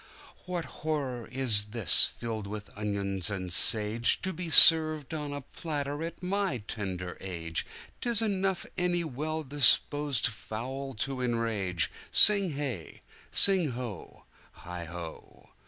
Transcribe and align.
"What 0.47 0.65
horror 0.65 1.27
is 1.27 1.65
this, 1.65 2.05
filled 2.05 2.47
with 2.47 2.75
onions 2.75 3.29
and 3.29 3.51
sageTo 3.51 4.35
be 4.35 4.49
served 4.49 5.13
on 5.13 5.31
a 5.31 5.41
platter 5.41 6.01
at 6.01 6.23
my 6.23 6.57
tender 6.57 7.19
age!'Tis 7.21 8.19
enough 8.23 8.65
any 8.79 9.03
well 9.03 9.43
disposed 9.43 10.25
fowl 10.25 10.95
to 10.95 11.21
enrage!" 11.21 11.91
Sing 12.09 12.53
hey! 12.53 13.03
sing 13.31 13.73
ho! 13.73 14.23
heigho! 14.65 15.49